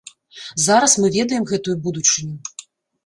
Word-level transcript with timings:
Зараз 0.67 0.95
мы 1.03 1.11
ведаем 1.17 1.43
гэтую 1.53 1.77
будучыню. 1.85 2.35